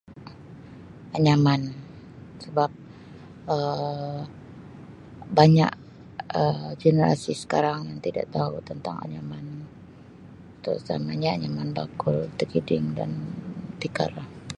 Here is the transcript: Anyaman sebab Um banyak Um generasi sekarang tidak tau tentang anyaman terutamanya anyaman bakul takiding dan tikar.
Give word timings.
Anyaman 1.15 1.61
sebab 2.45 2.71
Um 3.55 4.17
banyak 5.39 5.71
Um 6.41 6.65
generasi 6.83 7.33
sekarang 7.43 7.81
tidak 8.05 8.25
tau 8.37 8.53
tentang 8.69 8.95
anyaman 9.05 9.45
terutamanya 10.63 11.29
anyaman 11.37 11.69
bakul 11.79 12.17
takiding 12.39 12.85
dan 12.97 13.11
tikar. 13.81 14.11